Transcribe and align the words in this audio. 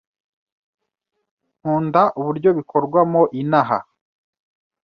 nkunda 1.59 2.01
uburyo 2.19 2.49
bikorwamo 2.57 3.21
inaha 3.41 3.79